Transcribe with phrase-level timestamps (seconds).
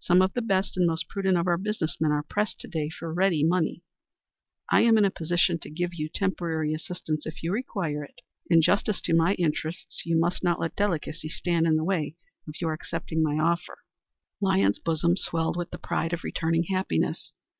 [0.00, 2.90] Some of the best and most prudent of our business men are pressed to day
[2.90, 3.84] for ready money.
[4.70, 8.22] I am in a position to give you temporary assistance if you require it.
[8.50, 12.16] In justice to my interests you must not let delicacy stand in the way
[12.48, 13.78] of your accepting my offer."
[14.40, 17.32] Lyons's bosom swelled with the tide of returning happiness.